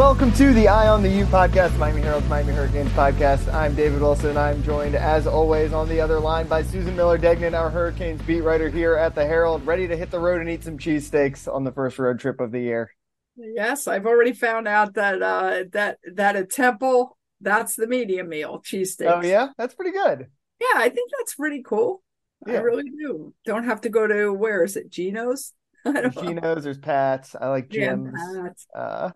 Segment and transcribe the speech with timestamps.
[0.00, 3.52] Welcome to the Eye on the U podcast, Miami Herald's Miami Hurricanes podcast.
[3.52, 4.34] I'm David Wilson.
[4.34, 8.40] I'm joined, as always, on the other line by Susan Miller Degnan, our Hurricanes beat
[8.40, 11.64] writer here at the Herald, ready to hit the road and eat some cheesesteaks on
[11.64, 12.94] the first road trip of the year.
[13.36, 18.62] Yes, I've already found out that uh, that that at Temple, that's the medium meal
[18.64, 19.18] cheesesteaks.
[19.18, 20.28] Oh yeah, that's pretty good.
[20.62, 22.02] Yeah, I think that's pretty cool.
[22.46, 22.54] Yeah.
[22.54, 23.34] I really do.
[23.44, 24.88] Don't have to go to where is it?
[24.88, 25.52] Geno's.
[25.84, 26.22] I don't know.
[26.22, 27.36] Geno's, there's Pat's.
[27.38, 28.14] I like Yeah, Jim's.
[28.14, 28.66] Pat's.
[28.74, 29.10] Uh,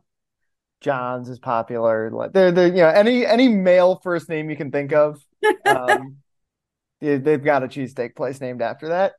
[0.85, 2.11] John's is popular.
[2.11, 5.19] Like they're they're you know any any male first name you can think of.
[5.67, 6.17] Um,
[7.01, 9.15] they- they've got a cheesesteak place named after that.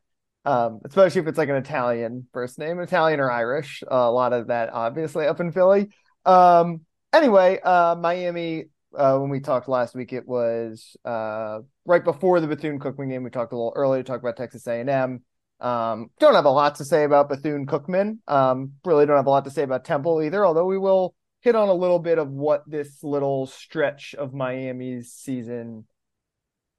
[0.45, 3.83] Um, especially if it's like an Italian first name, Italian or Irish.
[3.83, 5.89] Uh, a lot of that obviously up in Philly.
[6.25, 8.65] Um, anyway, uh, Miami.
[8.95, 13.23] Uh, when we talked last week, it was uh right before the Bethune Cookman game.
[13.23, 15.21] We talked a little earlier, to talk about Texas A&M.
[15.59, 18.19] Um, don't have a lot to say about Bethune Cookman.
[18.27, 20.45] Um, really don't have a lot to say about Temple either.
[20.45, 21.13] Although we will
[21.45, 25.85] hit on a little bit of what this little stretch of Miami's season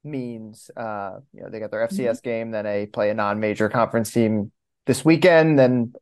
[0.03, 0.73] means.
[0.77, 4.50] Uh, you know, they got their FCS game, then they play a non-major conference team
[4.84, 5.92] this weekend, then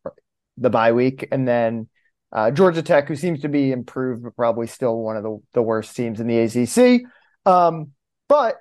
[0.56, 1.88] the bye week, and then
[2.32, 5.62] uh, Georgia Tech, who seems to be improved, but probably still one of the, the
[5.62, 7.02] worst teams in the ACC.
[7.44, 7.92] Um,
[8.30, 8.56] but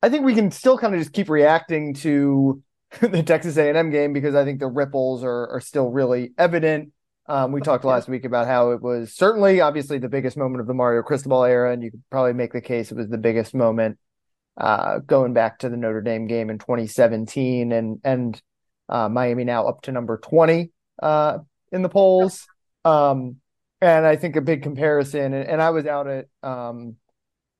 [0.00, 2.62] I think we can still kind of just keep reacting to
[3.00, 6.92] the Texas A&M game because I think the ripples are are still really evident.
[7.28, 10.66] Um, we talked last week about how it was certainly, obviously, the biggest moment of
[10.66, 13.54] the Mario Cristobal era, and you could probably make the case it was the biggest
[13.54, 13.98] moment
[14.56, 18.40] uh, going back to the Notre Dame game in 2017, and and
[18.88, 20.70] uh, Miami now up to number 20
[21.02, 21.38] uh,
[21.72, 22.46] in the polls.
[22.84, 23.36] Um,
[23.80, 26.96] and I think a big comparison, and, and I was out at um,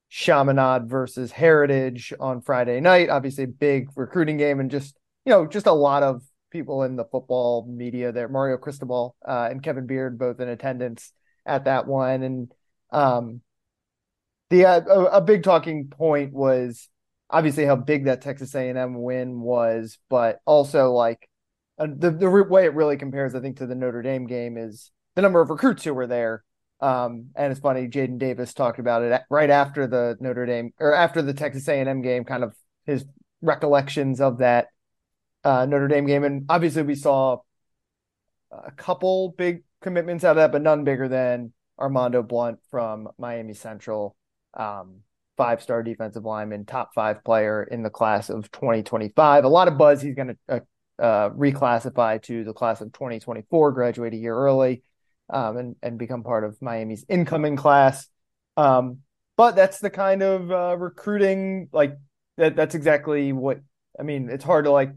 [0.09, 3.09] Chaminade versus Heritage on Friday night.
[3.09, 6.95] Obviously, a big recruiting game, and just you know, just a lot of people in
[6.95, 8.27] the football media there.
[8.27, 11.11] Mario Cristobal uh, and Kevin Beard both in attendance
[11.45, 12.51] at that one, and
[12.91, 13.41] um,
[14.49, 16.89] the uh, a, big talking point was
[17.29, 21.29] obviously how big that Texas A&M win was, but also like
[21.77, 24.91] uh, the the way it really compares, I think, to the Notre Dame game is
[25.15, 26.43] the number of recruits who were there.
[26.79, 30.93] Um, and it's funny, Jaden Davis talked about it right after the Notre Dame or
[30.93, 32.55] after the Texas A&M game, kind of
[32.85, 33.03] his
[33.41, 34.67] recollections of that
[35.47, 36.23] uh, Notre Dame game.
[36.25, 37.37] And obviously, we saw
[38.51, 43.53] a couple big commitments out of that, but none bigger than Armondo Blount from Miami
[43.53, 44.17] Central,
[44.55, 44.97] um,
[45.37, 49.45] five star defensive lineman, top five player in the class of 2025.
[49.45, 50.01] A lot of buzz.
[50.01, 54.83] He's going to uh, uh, reclassify to the class of 2024, graduate a year early,
[55.29, 58.05] um, and and become part of Miami's incoming class.
[58.57, 58.99] Um,
[59.37, 61.95] but that's the kind of uh, recruiting like
[62.35, 62.57] that.
[62.57, 63.61] That's exactly what
[63.97, 64.29] I mean.
[64.29, 64.91] It's hard to like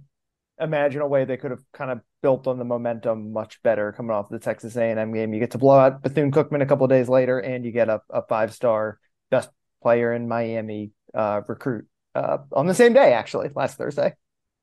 [0.61, 4.13] imagine a way they could have kind of built on the momentum much better coming
[4.13, 5.33] off the Texas A&M game.
[5.33, 8.01] You get to blow out Bethune Cookman a couple days later, and you get a,
[8.11, 8.99] a five star
[9.31, 9.51] best
[9.83, 14.15] player in Miami uh, recruit uh, on the same day, actually, last Thursday.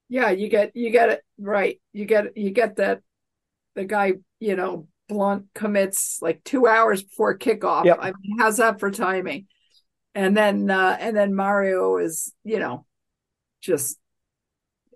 [0.10, 1.82] Yeah, you get you get it right.
[1.94, 3.02] You get you get that
[3.76, 7.86] the guy, you know, Blount commits like two hours before kickoff.
[7.86, 7.98] Yep.
[8.02, 9.48] I mean, how's that for timing?
[10.16, 12.86] And then uh and then Mario is, you know,
[13.62, 13.98] just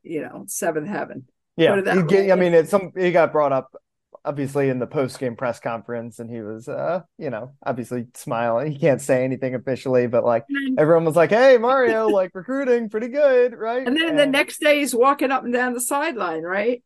[0.03, 1.27] you know, seventh heaven.
[1.57, 3.75] Yeah, get- I mean, it's some he got brought up
[4.23, 8.71] obviously in the post game press conference, and he was, uh, you know, obviously smiling.
[8.71, 12.89] He can't say anything officially, but like then, everyone was like, "Hey, Mario, like recruiting,
[12.89, 16.43] pretty good, right?" and then the next day he's walking up and down the sideline,
[16.43, 16.83] right?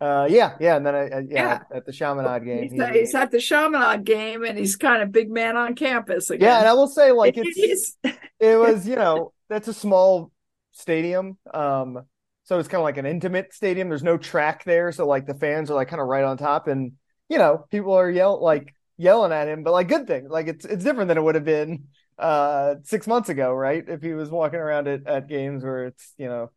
[0.00, 1.60] uh, yeah, yeah, and then uh, yeah, Yeah.
[1.76, 5.00] at the Chaminade game, He's, he- at, he's at the Chaminade game and he's kind
[5.02, 6.48] of big man on campus again.
[6.48, 7.96] yeah, and I will say, like, it's
[8.40, 10.32] it was, you know, that's a small
[10.72, 11.38] stadium.
[11.54, 12.02] Um,
[12.44, 13.88] so it's kind of like an intimate stadium.
[13.88, 16.68] There's no track there, so like the fans are like kind of right on top,
[16.68, 16.92] and
[17.28, 20.28] you know, people are yell like yelling at him, but like good thing.
[20.28, 21.84] Like it's it's different than it would have been
[22.18, 23.84] uh six months ago, right?
[23.86, 26.50] If he was walking around at, at games where it's, you know,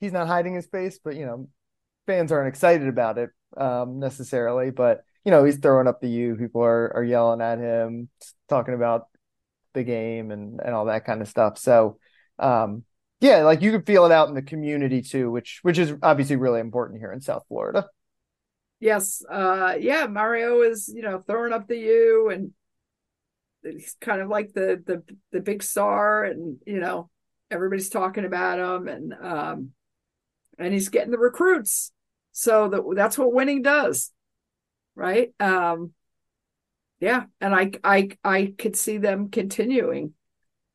[0.00, 1.48] he's not hiding his face, but you know,
[2.06, 4.70] fans aren't excited about it um necessarily.
[4.70, 6.36] But you know, he's throwing up the U.
[6.36, 8.08] People are are yelling at him,
[8.48, 9.08] talking about
[9.74, 11.58] the game and and all that kind of stuff.
[11.58, 11.98] So,
[12.38, 12.84] um,
[13.20, 16.36] yeah, like you can feel it out in the community too, which which is obviously
[16.36, 17.86] really important here in South Florida.
[18.80, 22.52] Yes, uh, yeah, Mario is you know throwing up the U and
[23.62, 25.02] he's kind of like the the
[25.32, 27.10] the big star, and you know
[27.50, 29.70] everybody's talking about him, and um,
[30.58, 31.92] and he's getting the recruits.
[32.32, 34.12] So that that's what winning does,
[34.94, 35.32] right?
[35.40, 35.92] Um,
[37.00, 40.14] yeah, and I I I could see them continuing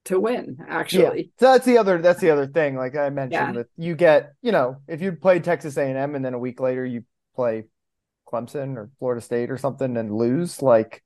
[0.09, 1.17] to win actually.
[1.17, 1.31] Yeah.
[1.39, 3.51] So that's the other that's the other thing like I mentioned yeah.
[3.53, 6.83] that you get, you know, if you play Texas A&M and then a week later
[6.83, 7.03] you
[7.35, 7.65] play
[8.27, 11.03] Clemson or Florida State or something and lose, like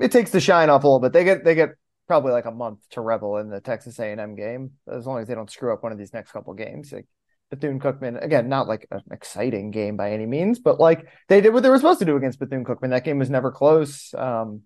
[0.00, 1.12] it takes the shine off a little bit.
[1.12, 1.70] They get they get
[2.08, 5.34] probably like a month to revel in the Texas A&M game as long as they
[5.34, 6.92] don't screw up one of these next couple games.
[6.92, 7.06] Like
[7.50, 11.54] Bethune Cookman again, not like an exciting game by any means, but like they did
[11.54, 12.90] what they were supposed to do against Bethune Cookman.
[12.90, 14.12] That game was never close.
[14.14, 14.62] Um,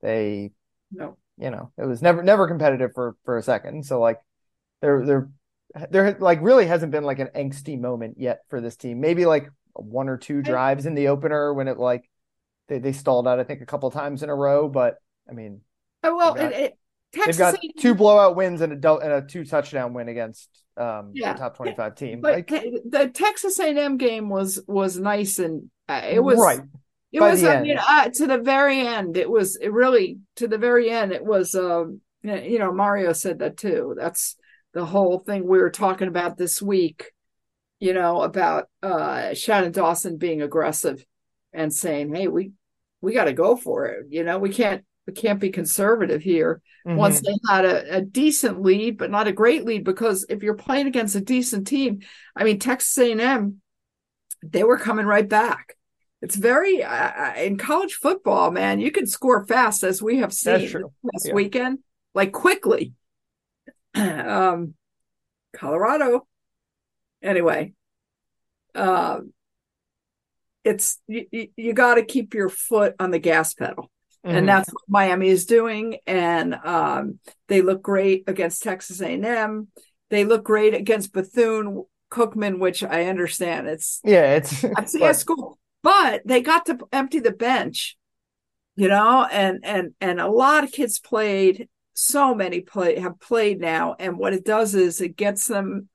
[0.00, 0.52] they
[0.90, 3.84] no, you know, it was never never competitive for for a second.
[3.84, 4.20] So like
[4.80, 5.28] there there
[5.90, 9.00] there like really hasn't been like an angsty moment yet for this team.
[9.00, 12.08] Maybe like one or two drives in the opener when it like
[12.68, 14.96] they, they stalled out I think a couple times in a row, but
[15.28, 15.62] I mean,
[16.04, 16.78] oh well, it, it,
[17.12, 21.10] Texas they've got two blowout wins and a and a two touchdown win against um
[21.12, 21.32] yeah.
[21.32, 22.20] the top 25 team.
[22.20, 26.60] But like, the Texas A&M game was was nice and uh, it was right.
[27.12, 29.16] It was I mean, uh, to the very end.
[29.16, 31.12] It was it really to the very end.
[31.12, 33.94] It was um you know Mario said that too.
[33.98, 34.36] That's
[34.72, 37.12] the whole thing we were talking about this week.
[37.80, 41.04] You know about uh Shannon Dawson being aggressive
[41.52, 42.52] and saying, "Hey, we
[43.02, 46.62] we got to go for it." You know, we can't we can't be conservative here.
[46.86, 46.96] Mm-hmm.
[46.96, 50.54] Once they had a, a, decent lead, but not a great lead, because if you're
[50.54, 52.00] playing against a decent team,
[52.34, 53.60] I mean Texas A&M,
[54.42, 55.76] they were coming right back.
[56.22, 58.80] It's very uh, in college football, man.
[58.80, 61.34] You can score fast, as we have seen this yeah.
[61.34, 61.80] weekend,
[62.14, 62.94] like quickly.
[63.94, 64.74] um,
[65.54, 66.26] Colorado,
[67.22, 67.74] anyway.
[68.74, 69.20] Uh,
[70.64, 73.90] it's you, you got to keep your foot on the gas pedal
[74.24, 74.36] Mm-hmm.
[74.36, 75.96] and that's what Miami is doing.
[76.06, 77.18] And um,
[77.48, 79.68] they look great against Texas A&M.
[80.10, 83.66] They look great against Bethune Cookman, which I understand.
[83.66, 87.96] It's yeah, it's it's a school, but they got to empty the bench,
[88.76, 91.68] you know, and and and a lot of kids played.
[91.94, 95.88] So many play have played now, and what it does is it gets them.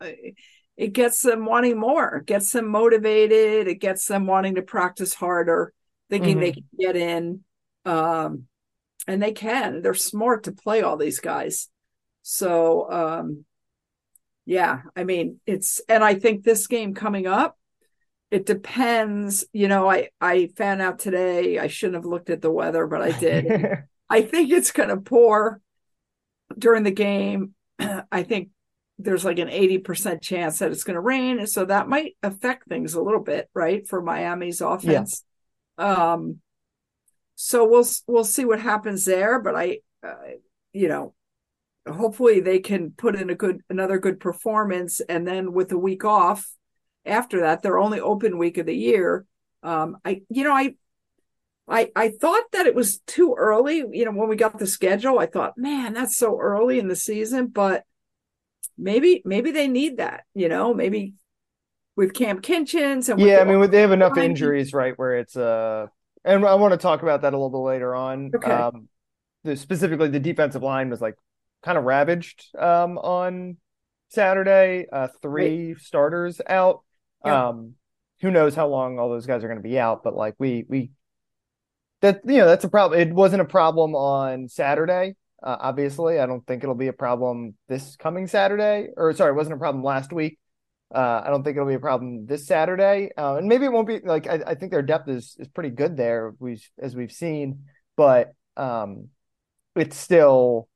[0.78, 5.16] It gets them wanting more, it gets them motivated, it gets them wanting to practice
[5.16, 5.74] harder,
[6.08, 6.40] thinking mm-hmm.
[6.42, 7.44] they can get in
[7.84, 8.44] um,
[9.08, 9.82] and they can.
[9.82, 11.70] They're smart to play all these guys.
[12.22, 13.46] So, um,
[14.46, 17.58] yeah, I mean, it's, and I think this game coming up,
[18.30, 19.46] it depends.
[19.54, 23.02] You know, I I found out today I shouldn't have looked at the weather, but
[23.02, 23.84] I did.
[24.10, 25.62] I think it's going to pour
[26.58, 27.54] during the game.
[27.80, 28.50] I think
[29.00, 31.40] there's like an 80% chance that it's going to rain.
[31.40, 33.88] And so that might affect things a little bit, right?
[33.88, 35.24] For Miami's offense.
[35.78, 36.14] Yeah.
[36.14, 36.42] Um,
[37.36, 39.40] so we'll we'll see what happens there.
[39.40, 40.16] But I, uh,
[40.74, 41.14] you know,
[41.88, 46.04] hopefully they can put in a good another good performance, and then with a week
[46.04, 46.50] off
[47.08, 49.26] after that, their only open week of the year.
[49.64, 50.76] Um, I you know I.
[51.70, 53.84] I, I thought that it was too early.
[53.92, 56.96] You know, when we got the schedule, I thought, man, that's so early in the
[56.96, 57.48] season.
[57.48, 57.84] But
[58.78, 60.24] maybe maybe they need that.
[60.34, 61.16] You know, maybe
[61.98, 64.98] with Kam Kinchens and yeah, I mean, they have enough injuries, right?
[64.98, 65.88] Where it's uh
[66.28, 68.32] and I want to talk about that a little bit later on.
[68.36, 68.52] Okay.
[68.52, 68.90] Um,
[69.44, 71.16] the, specifically, the defensive line was like
[71.64, 73.58] kind of ravaged um, on
[74.10, 74.88] Saturday.
[74.92, 75.82] Uh, three right.
[75.82, 76.84] starters out.
[77.28, 77.50] Yeah.
[77.50, 77.74] Um,
[78.22, 80.04] who knows how long all those guys are going to be out?
[80.04, 80.92] But like we we
[82.02, 83.00] that you know that's a problem.
[83.00, 85.16] It wasn't a problem on Saturday.
[85.42, 88.90] Uh, obviously, I don't think it'll be a problem this coming Saturday.
[88.98, 90.40] Or sorry, it wasn't a problem last week.
[90.94, 93.88] Uh, I don't think it'll be a problem this Saturday, uh, and maybe it won't
[93.88, 96.34] be like I, I, think their depth is is pretty good there.
[96.40, 97.66] We as we've seen,
[97.98, 99.10] but um,
[99.76, 100.70] it's still,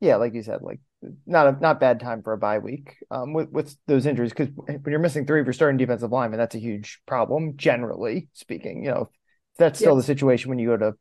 [0.00, 0.80] yeah, like you said, like
[1.26, 4.48] not a not bad time for a bye week um, with with those injuries because
[4.54, 7.56] when you're missing three of your starting defensive linemen, that's a huge problem.
[7.56, 9.10] Generally speaking, you know,
[9.58, 10.02] that's still yes.
[10.04, 10.94] the situation when you go to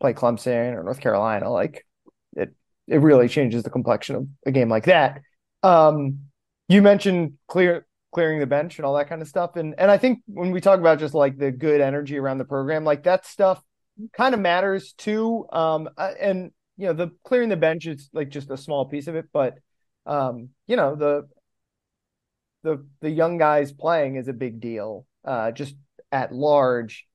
[0.00, 1.86] play Clemson or North Carolina, like
[2.34, 2.54] it
[2.86, 5.20] it really changes the complexion of a game like that.
[5.62, 6.20] Um,
[6.68, 9.98] you mentioned clear clearing the bench and all that kind of stuff and and I
[9.98, 13.26] think when we talk about just like the good energy around the program like that
[13.26, 13.62] stuff
[14.16, 18.30] kind of matters too um uh, and you know the clearing the bench is like
[18.30, 19.54] just a small piece of it but
[20.06, 21.28] um you know the
[22.62, 25.74] the the young guys playing is a big deal uh just
[26.12, 27.06] at large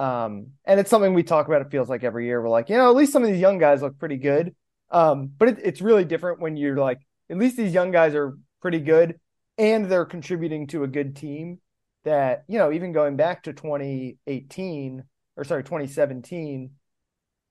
[0.00, 1.62] Um, and it's something we talk about.
[1.62, 3.58] It feels like every year we're like, you know, at least some of these young
[3.60, 4.56] guys look pretty good.
[4.90, 7.00] Um, but it, it's really different when you're like,
[7.30, 9.20] at least these young guys are pretty good,
[9.58, 11.60] and they're contributing to a good team.
[12.04, 15.04] That you know, even going back to 2018
[15.36, 16.72] or sorry, 2017,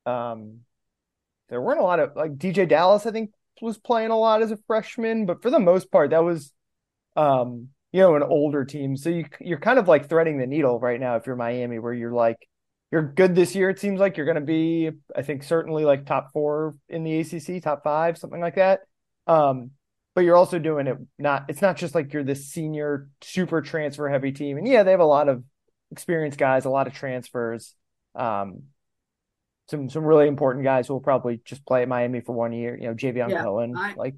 [0.05, 0.61] um,
[1.51, 3.05] there weren't a lot of like DJ Dallas.
[3.05, 3.29] I think
[3.62, 6.51] was playing a lot as a freshman, but for the most part, that was
[7.15, 8.96] um, you know, an older team.
[8.98, 11.93] So you you're kind of like threading the needle right now if you're Miami, where
[11.93, 12.48] you're like
[12.91, 13.70] you're good this year.
[13.70, 17.20] It seems like you're going to be, I think, certainly like top four in the
[17.20, 18.81] ACC, top five, something like that.
[19.27, 19.72] Um,
[20.13, 21.46] but you're also doing it not.
[21.50, 24.58] It's not just like you're this senior, super transfer heavy team.
[24.58, 25.43] And yeah, they have a lot of
[25.91, 27.75] experienced guys, a lot of transfers.
[28.15, 28.63] Um,
[29.70, 32.77] some some really important guys who will probably just play at Miami for one year.
[32.77, 34.15] You know, Javion yeah, Cohen, I, like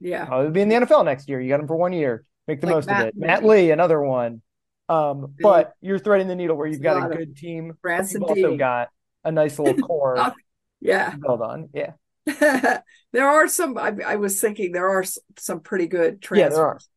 [0.00, 1.40] yeah, probably be in the NFL next year.
[1.40, 2.24] You got him for one year.
[2.46, 3.16] Make the like most Matt, of it.
[3.16, 4.42] Matt Lee, another one.
[4.88, 7.74] Um, but you're threading the needle where you've got a, a good team.
[7.84, 8.88] You've also got
[9.24, 10.18] a nice little core.
[10.18, 10.32] oh,
[10.80, 11.14] yeah.
[11.24, 11.68] Hold on.
[11.72, 11.92] Yeah.
[13.12, 13.78] there are some.
[13.78, 15.04] I, I, was thinking there are
[15.38, 16.88] some pretty good transfers.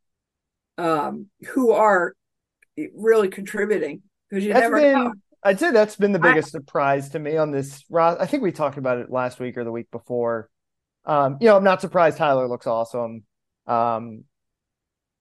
[0.77, 1.08] Yeah, there are.
[1.08, 2.15] Um, who are
[2.96, 5.13] really contributing because you that's never been, know.
[5.43, 7.83] I'd say that's been the biggest I, surprise to me on this.
[7.93, 10.50] I think we talked about it last week or the week before.
[11.05, 13.23] Um, you know, I'm not surprised Tyler looks awesome.
[13.67, 14.23] Um,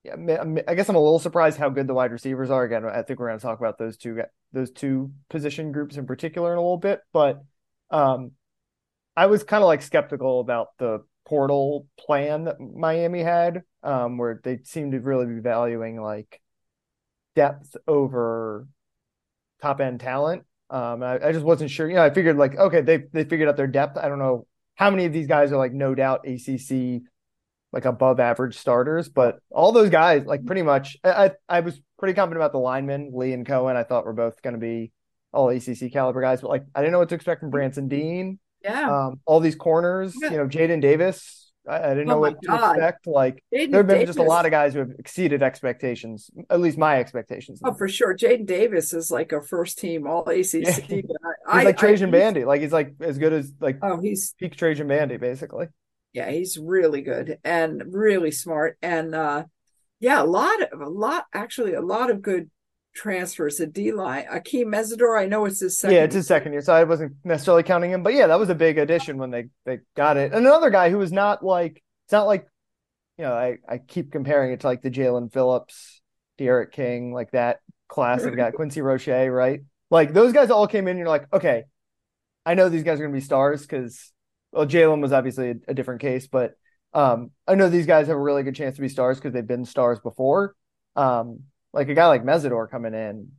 [0.04, 2.64] yeah, I guess I'm a little surprised how good the wide receivers are.
[2.64, 6.06] Again, I think we're going to talk about those two those two position groups in
[6.06, 7.42] particular in a little bit, but
[7.90, 8.32] um,
[9.16, 14.40] I was kind of like skeptical about the portal plan that Miami had, um, where
[14.42, 16.40] they seemed to really be valuing like
[17.36, 18.66] depth over
[19.62, 20.42] top end talent.
[20.68, 21.88] Um, I, I, just wasn't sure.
[21.88, 23.96] You know, I figured like, okay, they they figured out their depth.
[23.96, 27.02] I don't know how many of these guys are like no doubt ACC
[27.72, 32.14] like above average starters, but all those guys, like pretty much, I I was pretty
[32.14, 33.76] confident about the linemen, Lee and Cohen.
[33.76, 34.92] I thought were both going to be
[35.32, 38.38] all ACC caliber guys, but like I didn't know what to expect from Branson Deen.
[38.62, 40.30] Yeah, um, all these corners, yeah.
[40.30, 41.41] you know, Jaden Davis.
[41.68, 42.72] I, I didn't oh know what God.
[42.72, 43.06] to expect.
[43.06, 44.16] Like there have been Davis.
[44.16, 47.60] just a lot of guys who have exceeded expectations, at least my expectations.
[47.64, 48.16] Oh, for sure.
[48.16, 50.54] Jaden Davis is like a first team all ACC.
[50.54, 50.70] Yeah.
[50.88, 51.04] he's
[51.46, 52.44] I, like Trajan I, Bandy.
[52.44, 55.68] Like he's like as good as like oh he's peak Trajan Bandy basically
[56.12, 58.76] yeah, he's really good and really smart.
[58.82, 59.44] And uh,
[60.00, 62.50] yeah, a lot of a lot actually a lot of good
[62.94, 63.60] transfers.
[63.60, 65.18] A D line, Akheem Mesidor.
[65.18, 65.96] I know it's his second.
[65.96, 68.02] Yeah, it's his second year, so I wasn't necessarily counting him.
[68.02, 70.32] But yeah, that was a big addition when they they got it.
[70.32, 72.46] And another guy who was not like it's not like
[73.18, 76.00] you know I I keep comparing it to like the Jaelan Phillips,
[76.38, 79.60] Derek King, like that class of guy, Quincy Roche, right?
[79.90, 80.96] Like those guys all came in.
[80.96, 81.64] you're like, okay,
[82.46, 84.12] I know these guys are going to be stars because
[84.52, 86.54] well, Jaelan was obviously a, a, different case, but
[86.94, 89.46] um, I know these guys have a really good chance to be stars because they've
[89.46, 90.54] been stars before.
[90.96, 93.32] Um, like a guy like Mesidor coming in,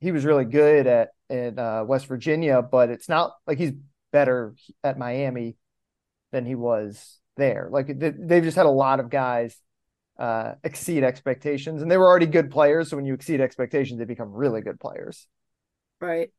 [0.00, 3.72] he was really good at in uh, West Virginia, but it's not like he's
[4.12, 5.56] better at Miami
[6.32, 7.68] than he was there.
[7.70, 9.56] Like they've just had a lot of guys
[10.18, 12.90] uh, exceed expectations, and they were already good players.
[12.90, 15.26] So when you exceed expectations, they become really good players.
[16.00, 16.30] Right.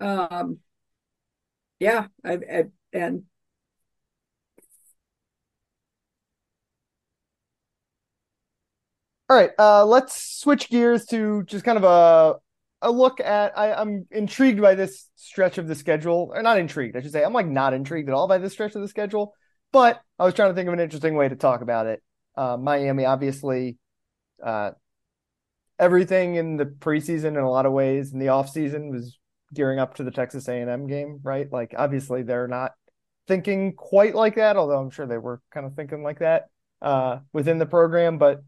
[0.00, 0.58] Um.
[1.78, 3.24] Yeah, I, I and
[9.34, 12.38] all right uh let's switch gears to just kind of a
[12.82, 16.96] a look at I, i'm intrigued by this stretch of the schedule or not intrigued
[16.96, 19.34] i should say i'm like not intrigued at all by this stretch of the schedule
[19.72, 22.00] but i was trying to think of an interesting way to talk about it
[22.36, 23.76] uh, miami obviously
[24.44, 24.70] uh,
[25.80, 29.18] everything in the preseason in a lot of ways in the offseason was
[29.52, 32.70] gearing up to the texas a&m game right like obviously they're not
[33.26, 36.44] thinking quite like that, although I'm sure they were kind of thinking like that
[36.82, 38.18] uh, within the program.
[38.18, 38.42] But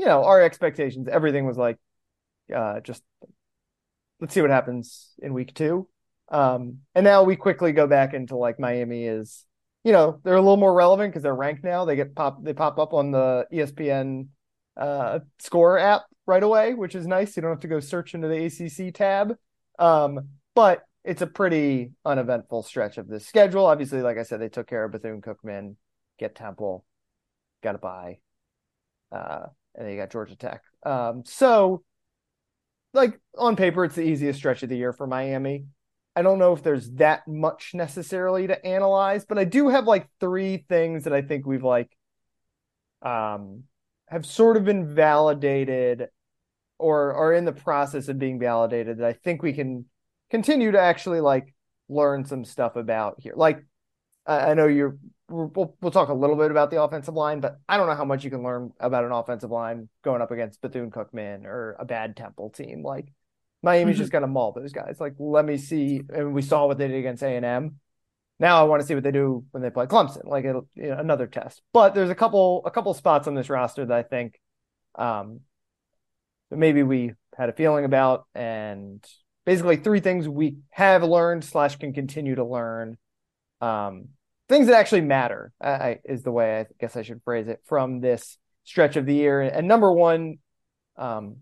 [0.00, 1.76] you know, our expectations, everything was like
[2.54, 3.02] uh, just
[4.20, 5.88] let's see what happens in week two.
[6.30, 9.44] Um, and now we quickly go back into like Miami is,
[9.84, 11.84] you know, they're a little more relevant because they're ranked now.
[11.84, 14.28] They get pop, they pop up on the ESPN
[14.76, 17.36] uh, score app right away, which is nice.
[17.36, 19.36] You don't have to go search into the ACC tab.
[19.78, 23.66] Um, but it's a pretty uneventful stretch of this schedule.
[23.66, 25.76] Obviously, like I said, they took care of Bethune Cookman,
[26.18, 26.84] get Temple,
[27.62, 28.18] got to bye.
[29.12, 29.46] uh,
[29.80, 30.62] and then you got Georgia Tech.
[30.84, 31.82] Um, so,
[32.92, 35.64] like on paper, it's the easiest stretch of the year for Miami.
[36.14, 40.06] I don't know if there's that much necessarily to analyze, but I do have like
[40.20, 41.88] three things that I think we've like
[43.00, 43.62] um
[44.08, 46.08] have sort of been validated
[46.78, 49.86] or are in the process of being validated that I think we can
[50.30, 51.54] continue to actually like
[51.88, 53.32] learn some stuff about here.
[53.34, 53.64] Like
[54.26, 54.98] I, I know you're
[55.30, 58.04] we'll we'll talk a little bit about the offensive line, but I don't know how
[58.04, 61.84] much you can learn about an offensive line going up against Bethune Cookman or a
[61.84, 62.82] bad Temple team.
[62.82, 63.12] Like
[63.62, 64.00] Miami's mm-hmm.
[64.02, 64.96] just going to maul those guys.
[64.98, 66.02] Like, let me see.
[66.12, 67.76] And we saw what they did against A and M.
[68.38, 70.26] Now I want to see what they do when they play Clemson.
[70.26, 71.60] Like you know, another test.
[71.72, 74.40] But there's a couple a couple spots on this roster that I think
[74.94, 75.40] um,
[76.50, 79.04] maybe we had a feeling about, and
[79.44, 82.96] basically three things we have learned slash can continue to learn.
[83.60, 84.08] Um,
[84.50, 88.00] things that actually matter I, is the way I guess I should phrase it from
[88.00, 89.40] this stretch of the year.
[89.40, 90.38] And number one,
[90.96, 91.36] um,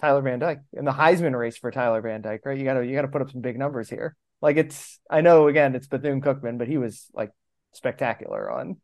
[0.00, 2.58] Tyler Van Dyke in the Heisman race for Tyler Van Dyke, right?
[2.58, 4.16] You gotta you gotta put up some big numbers here.
[4.40, 7.30] Like it's I know again it's Bethune Cookman, but he was like
[7.72, 8.78] spectacular on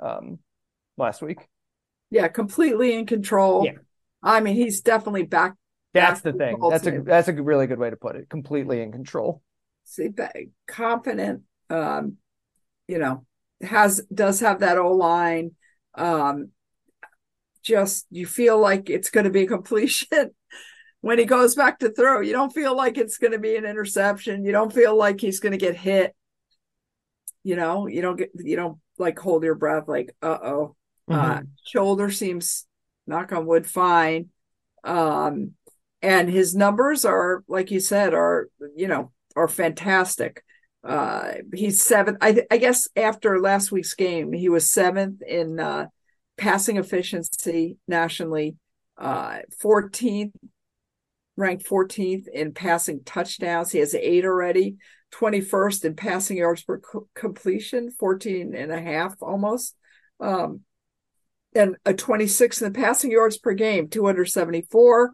[0.00, 0.38] um
[0.96, 1.46] last week.
[2.10, 3.66] Yeah, completely in control.
[3.66, 3.72] Yeah.
[4.22, 5.54] I mean, he's definitely back.
[5.92, 6.58] That's back the thing.
[6.70, 8.30] That's a that's a really good way to put it.
[8.30, 9.42] Completely in control.
[9.84, 10.08] See,
[10.66, 11.42] confident.
[11.68, 12.16] Um,
[12.88, 13.24] you know,
[13.60, 15.52] has does have that O line.
[15.94, 16.50] Um,
[17.62, 20.30] just you feel like it's going to be a completion
[21.00, 22.20] when he goes back to throw.
[22.20, 24.44] You don't feel like it's going to be an interception.
[24.44, 26.14] You don't feel like he's going to get hit.
[27.42, 30.76] You know, you don't get you don't like hold your breath like uh oh.
[31.10, 31.20] Mm-hmm.
[31.20, 32.66] Uh, shoulder seems
[33.06, 34.30] knock on wood fine.
[34.84, 35.52] Um,
[36.00, 40.42] and his numbers are like you said are you know are fantastic.
[40.84, 42.18] Uh, he's seventh.
[42.20, 45.86] I, I guess after last week's game, he was seventh in uh,
[46.36, 48.56] passing efficiency nationally,
[48.98, 50.34] uh, 14th,
[51.36, 53.72] ranked 14th in passing touchdowns.
[53.72, 54.76] He has eight already,
[55.10, 59.74] 21st in passing yards per co- completion, 14 and a half almost.
[60.20, 60.60] Um,
[61.54, 65.12] and a 26th in the passing yards per game, 274,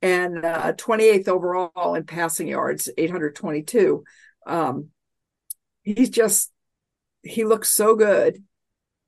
[0.00, 4.04] and uh, 28th overall in passing yards, 822.
[4.46, 4.88] Um,
[5.82, 6.50] he's just,
[7.22, 8.42] he looks so good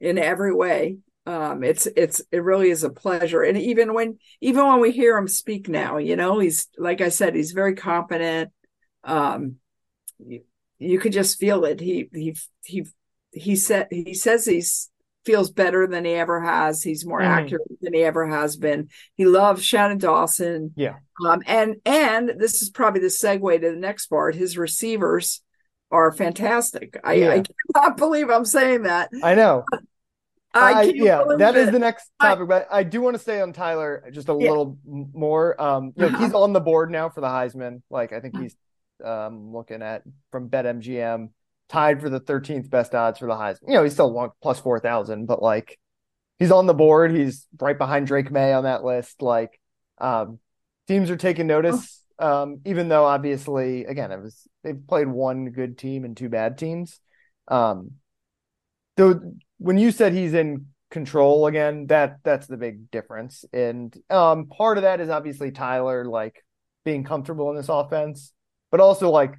[0.01, 0.99] in every way.
[1.27, 3.43] Um it's it's it really is a pleasure.
[3.43, 7.09] And even when even when we hear him speak now you know he's like i
[7.09, 8.51] said he's very competent.
[9.05, 9.57] Um
[10.19, 10.43] you,
[10.79, 11.81] you could just feel it.
[11.81, 12.87] He he he
[13.33, 14.91] he said he says he's
[15.25, 16.83] feels better than he ever has.
[16.83, 17.27] He's more mm.
[17.27, 18.91] accurate than he ever has been.
[19.17, 20.73] He loves shannon dawson.
[20.77, 20.97] Yeah.
[21.27, 24.35] Um and and this is probably the segue to the next part.
[24.35, 25.41] His receivers
[25.95, 27.31] are fantastic i yeah.
[27.31, 29.65] i cannot believe i'm saying that i know
[30.57, 33.53] I, yeah, that is the next topic, I, but I do want to stay on
[33.53, 34.51] Tyler just a yeah.
[34.51, 35.61] little more.
[35.61, 37.83] Um, you know, he's on the board now for the Heisman.
[37.91, 38.55] Like I think he's
[39.05, 41.31] um looking at from BetMGM
[41.69, 43.69] tied for the 13th best odds for the Heisman.
[43.69, 45.79] You know, he's still plus 4,000, but like
[46.39, 47.11] he's on the board.
[47.11, 49.23] He's right behind Drake Maye on that list.
[49.23, 49.59] Like
[49.99, 50.39] um,
[50.87, 52.04] teams are taking notice.
[52.19, 56.59] Um, even though obviously, again, it was they've played one good team and two bad
[56.59, 57.01] teams.
[57.49, 57.93] Um,
[58.97, 59.21] though
[59.59, 63.45] when you said he's in control again, that that's the big difference.
[63.53, 66.45] And um, part of that is obviously Tyler like
[66.85, 68.33] being comfortable in this offense,
[68.71, 69.35] but also like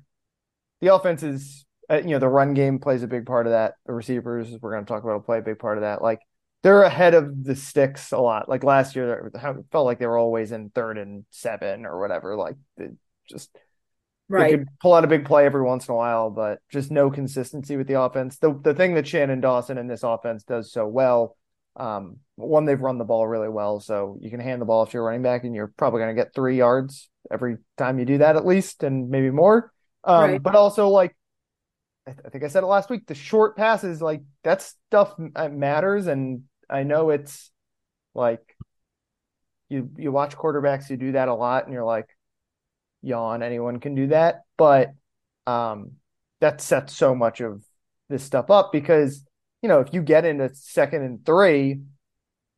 [0.81, 3.75] the offense is uh, you know the run game plays a big part of that.
[3.85, 6.01] The receivers we're going to talk about will play a big part of that.
[6.01, 6.19] Like
[6.65, 8.49] they're ahead of the sticks a lot.
[8.49, 12.35] Like last year, it felt like they were always in third and seven or whatever.
[12.35, 12.55] Like
[13.29, 13.55] just
[14.27, 14.51] Right.
[14.51, 17.11] They could pull out a big play every once in a while, but just no
[17.11, 18.39] consistency with the offense.
[18.39, 21.37] The the thing that Shannon Dawson in this offense does so well,
[21.75, 24.95] um, one they've run the ball really well, so you can hand the ball if
[24.95, 28.17] you're running back, and you're probably going to get three yards every time you do
[28.17, 29.71] that at least, and maybe more.
[30.03, 30.41] Um, right.
[30.41, 31.15] But also like,
[32.07, 33.05] I, th- I think I said it last week.
[33.05, 37.51] The short passes, like that stuff uh, matters, and I know it's
[38.13, 38.55] like
[39.69, 42.07] you you watch quarterbacks who do that a lot, and you're like
[43.01, 43.43] yawn.
[43.43, 44.91] Anyone can do that, but
[45.47, 45.93] um,
[46.41, 47.63] that sets so much of
[48.09, 49.25] this stuff up because
[49.61, 51.81] you know if you get into second and three,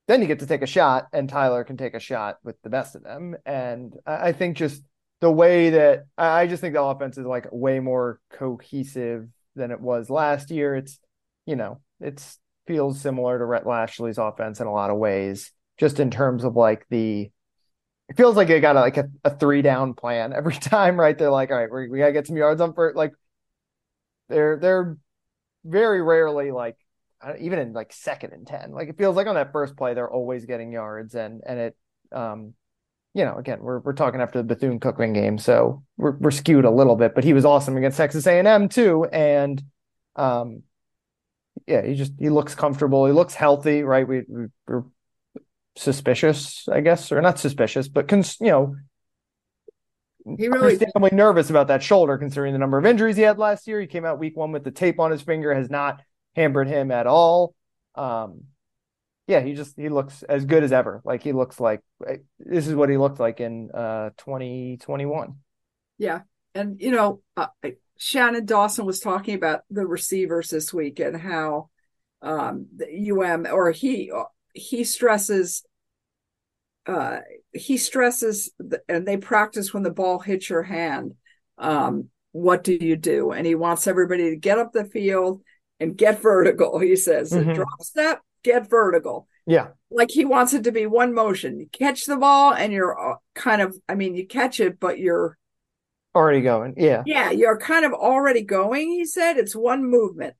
[0.08, 2.70] then you get to take a shot, and Tyler can take a shot with the
[2.70, 3.36] best of them.
[3.46, 4.84] And I, I think just
[5.20, 9.82] the way that I just think the offense is like way more cohesive than it
[9.82, 10.76] was last year.
[10.76, 11.00] It's
[11.46, 16.00] you know it's feels similar to Rhett Lashlee's offense in a lot of ways, just
[16.00, 17.32] in terms of like the
[18.10, 21.18] it feels like they got a, like a, a, three down plan every time, right?
[21.18, 23.14] They're like, all right, we, we gotta get some yards on for like
[24.30, 24.98] they're they're
[25.66, 26.78] very rarely like
[27.40, 28.72] even in like second and ten.
[28.72, 31.78] Like it feels like on that first play they're always getting yards and and it
[32.12, 32.54] um
[33.14, 36.66] you know again we're we're talking after the Bethune Cookman game, so we're we're skewed
[36.66, 39.62] a little bit, but he was awesome against Texas A and M too, and
[40.16, 40.64] um
[41.68, 44.08] yeah, he just he looks comfortable, he looks healthy, right?
[44.08, 44.84] We, we we're
[45.76, 48.76] suspicious, I guess, or not suspicious, but cons- you know,
[50.38, 53.68] he really understandably nervous about that shoulder, considering the number of injuries he had last
[53.68, 53.80] year.
[53.80, 56.02] He came out week one with the tape on his finger, has not
[56.36, 57.54] hampered him at all.
[57.96, 58.44] Um,
[59.28, 61.02] yeah, he just he looks as good as ever.
[61.04, 61.82] Like he looks like
[62.40, 65.36] this is what he looked like in uh 2021.
[65.98, 66.22] Yeah,
[66.56, 67.48] and you know, uh,
[67.98, 71.70] Shannon Dawson was talking about the receivers this week and how
[72.22, 74.12] um the UM or he
[74.54, 75.64] he stresses
[76.88, 77.20] uh
[77.54, 81.14] he stresses the, and they practice when the ball hits your hand
[81.58, 83.32] um what do you do?
[83.32, 85.42] And he wants everybody to get up the field
[85.80, 87.32] and get vertical he says.
[87.32, 87.54] Mm-hmm.
[87.54, 89.28] drop step get vertical.
[89.46, 89.70] Yeah.
[89.90, 91.60] Like he wants it to be one motion.
[91.60, 94.98] You catch the ball and you're uh, kind of i mean you catch it but
[94.98, 95.38] you're
[96.18, 97.04] already going yeah.
[97.06, 99.38] Yeah you're kind of already going he said.
[99.38, 100.36] It's one movement.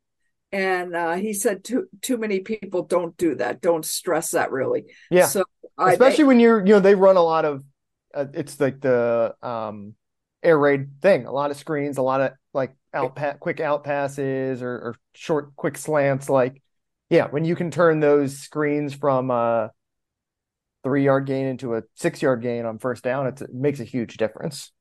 [0.52, 3.62] And uh, he said too too many people don't do that.
[3.62, 4.86] Don't stress that really.
[5.12, 5.28] Yeah.
[5.28, 5.44] So
[5.78, 7.64] especially when you're you know they run a lot of
[8.14, 9.94] uh, it's like the um
[10.44, 11.26] air raid thing.
[11.26, 14.96] A lot of screens a lot of like out pa- quick out passes or, or
[15.14, 16.30] short quick slants.
[16.30, 16.62] Like
[17.10, 19.72] yeah when you can turn those screens from a
[20.84, 24.18] three yard gain into a six yard gain on first down it makes a huge
[24.18, 24.72] difference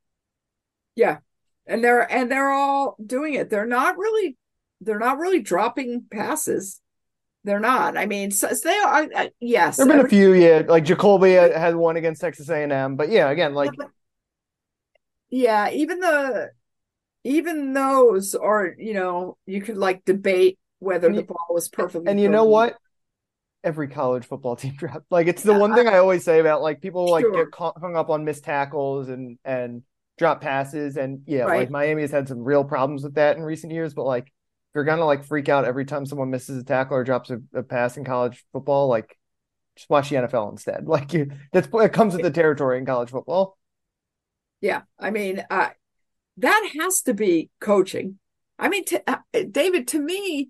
[0.97, 1.19] yeah
[1.67, 4.37] and they're and they're all doing it they're not really
[4.81, 6.81] they're not really dropping passes.
[7.45, 7.97] They're not.
[7.97, 9.29] I mean, so, so they are.
[9.41, 10.33] Yes, there've been every, a few.
[10.33, 13.71] Yeah, like Jacoby had one against Texas A and M, but yeah, again, like
[15.31, 16.51] yeah, even the
[17.23, 22.09] even those are you know you could like debate whether the ball was perfect.
[22.09, 22.77] And you know what?
[23.63, 26.63] Every college football team draft, like it's the yeah, one thing I always say about
[26.63, 29.83] like people like get hung up on missed tackles and and
[30.19, 31.61] drop passes, and yeah, right.
[31.61, 34.75] like Miami has had some real problems with that in recent years, but like if
[34.75, 37.63] you're gonna like freak out every time someone misses a tackle or drops a, a
[37.63, 39.17] pass in college football, like
[39.77, 40.85] just watch the NFL instead.
[40.87, 43.59] Like you, that's it comes with the territory in college football.
[44.61, 45.69] Yeah, I mean, uh,
[46.39, 48.19] that has to be coaching.
[48.59, 49.19] I mean, to, uh,
[49.51, 50.49] David, to me,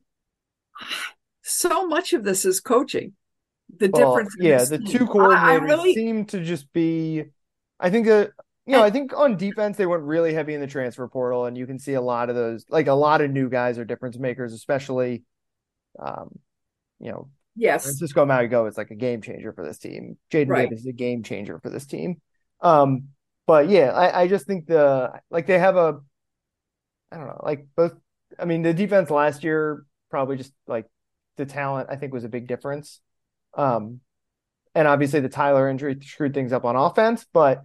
[1.43, 3.15] so much of this is coaching.
[3.79, 5.93] The well, difference, yeah, the two coordinators really...
[5.93, 7.25] seem to just be.
[7.81, 8.31] I think that
[8.67, 11.57] you know, I think on defense they went really heavy in the transfer portal, and
[11.57, 14.19] you can see a lot of those, like a lot of new guys are difference
[14.19, 15.23] makers, especially,
[15.99, 16.39] um,
[16.99, 20.19] you know, yes, Francisco Mauigoa is like a game changer for this team.
[20.33, 20.69] Jaden right.
[20.69, 22.21] Davis is a game changer for this team.
[22.61, 23.09] Um,
[23.47, 26.01] but yeah, I, I just think the like they have a,
[27.13, 27.95] I don't know, like both.
[28.39, 30.87] I mean, the defense last year probably just like
[31.37, 33.01] the talent I think was a big difference.
[33.55, 34.01] Um,
[34.75, 37.65] and obviously the Tyler injury screwed things up on offense, but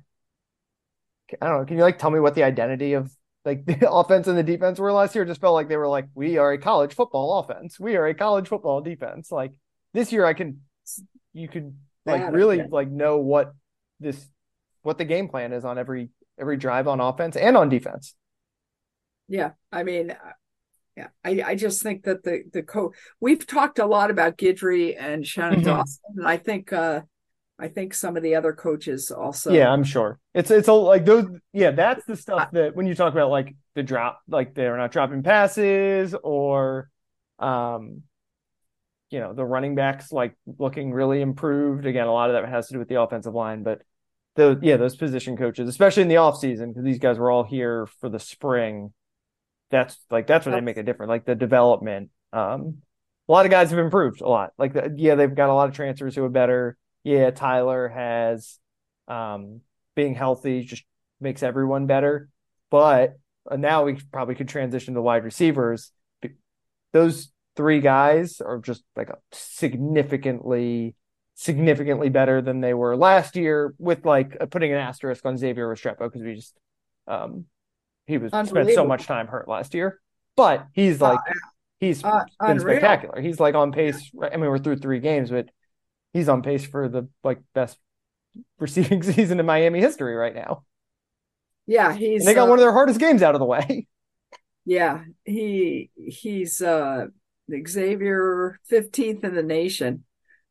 [1.42, 1.66] I don't know.
[1.66, 3.16] Can you like tell me what the identity of
[3.46, 5.24] like the offense and the defense were last year?
[5.24, 7.80] It just felt like they were like, we are a college football offense.
[7.80, 9.32] We are a college football defense.
[9.32, 9.52] Like
[9.94, 10.62] this year, I can,
[11.34, 13.54] you could like really like know what
[14.00, 14.26] this,
[14.82, 18.16] what the game plan is on every every drive on offense and on defense.
[19.28, 20.16] Yeah, I mean, uh,
[20.98, 24.96] yeah, I, I just think that the the co We've talked a lot about Guidry
[25.00, 25.70] and Shannon mm-hmm.
[25.70, 27.02] Dawson, and I think uh,
[27.62, 29.52] I think some of the other coaches also.
[29.52, 30.20] Yeah, I'm sure.
[30.34, 31.28] It's it's a, like those.
[31.54, 34.92] Yeah, that's the stuff that when you talk about like the drop, like they're not
[34.92, 36.90] dropping passes or,
[37.38, 38.02] um,
[39.12, 41.86] you know, the running backs like looking really improved.
[41.86, 43.84] Again, a lot of that has to do with the offensive line, but
[44.36, 47.44] the yeah, those position coaches, especially in the off season, because these guys were all
[47.44, 48.92] here for the spring.
[49.70, 51.10] That's like that's where they make a difference.
[51.10, 52.10] Like the development.
[52.34, 52.78] Um,
[53.30, 54.52] a lot of guys have improved a lot.
[54.58, 58.60] Like the, yeah, they've got a lot of transfers who are better yeah, Tyler has
[59.08, 59.62] um,
[59.96, 60.84] being healthy just
[61.20, 62.30] makes everyone better.
[62.70, 63.18] But
[63.50, 65.92] uh, now we probably could transition to wide receivers.
[66.94, 70.96] Those three guys are just like a significantly,
[71.36, 73.74] significantly better than they were last year.
[73.78, 76.56] With like uh, putting an asterisk on Xavier Restrepo because we just
[77.08, 77.46] um,
[78.06, 80.00] he was spent so much time hurt last year.
[80.36, 81.34] But he's like uh,
[81.80, 82.78] he's uh, been unreal.
[82.78, 83.22] spectacular.
[83.22, 84.12] He's like on pace.
[84.22, 85.50] I mean, we're through three games, but
[86.14, 87.78] he's on pace for the like best
[88.60, 90.64] receiving season in Miami history right now.
[91.68, 93.88] Yeah, he's and they got uh, one of their hardest games out of the way.
[94.64, 97.08] Yeah, he he's uh
[97.68, 100.04] Xavier 15th in the nation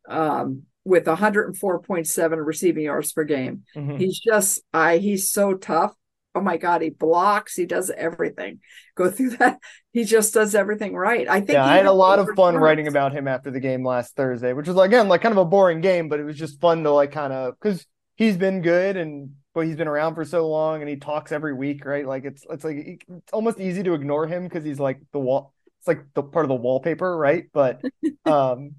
[0.08, 3.62] um with 104.7 receiving yards per game.
[3.76, 3.98] Mm-hmm.
[3.98, 5.94] He's just I he's so tough
[6.34, 8.60] oh my god he blocks he does everything.
[8.94, 9.58] Go through that
[9.92, 11.28] he just does everything right.
[11.28, 13.84] I think yeah i had a lot of fun writing about him after the game
[13.84, 16.60] last thursday which was again like kind of a boring game but it was just
[16.60, 20.24] fun to like kind of because he's been good and but he's been around for
[20.24, 22.06] so long and he talks every week right?
[22.06, 25.52] Like it's it's like it's almost easy to ignore him because he's like the wall
[25.80, 27.46] it's like the part of the wallpaper right?
[27.52, 27.80] But
[28.24, 28.76] um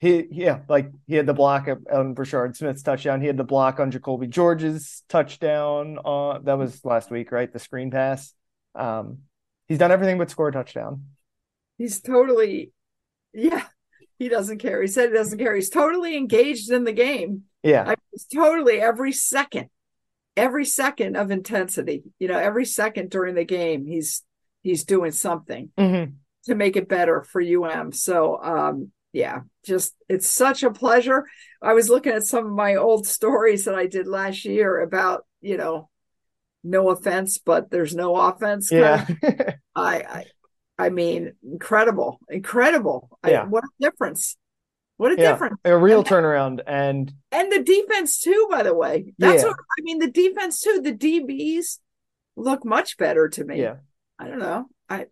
[0.00, 3.20] he yeah, like he had the block on Brashard Smith's touchdown.
[3.20, 5.98] He had the block on Jacoby George's touchdown.
[5.98, 7.52] On that was last week, right?
[7.52, 8.32] The screen pass.
[8.74, 9.18] Um,
[9.68, 11.04] he's done everything but score a touchdown.
[11.76, 12.72] He's totally,
[13.32, 13.64] yeah,
[14.18, 14.80] He doesn't care.
[14.82, 15.54] He said he doesn't care.
[15.54, 17.44] He's totally engaged in the game.
[17.62, 17.82] Yeah.
[17.82, 19.68] I mean, it's totally every second,
[20.36, 22.02] every second of intensity.
[22.18, 24.22] You know, every second during the game, he's
[24.62, 26.14] he's doing something Mhm.
[26.44, 27.92] to make it better for UM.
[27.92, 31.24] So um yeah, just it's such a pleasure.
[31.62, 35.26] I was looking at some of my old stories that I did last year about,
[35.40, 35.88] you know,
[36.64, 38.70] no offense, but there's no offense.
[38.70, 39.06] Yeah.
[39.74, 40.24] I, I,
[40.78, 43.08] I mean, incredible, incredible.
[43.26, 43.42] Yeah.
[43.42, 44.36] I, what a difference!
[44.96, 45.32] What a Yeah.
[45.32, 45.56] difference!
[45.64, 46.60] a real And- turnaround.
[46.66, 49.12] And And the defense too, by the way.
[49.18, 49.48] That's Yeah.
[49.48, 49.98] what I mean.
[49.98, 50.80] The defense too.
[50.82, 51.78] The DBs
[52.36, 53.60] look much better to me.
[53.60, 53.76] yeah.
[54.18, 54.66] I don't know.
[54.88, 55.06] I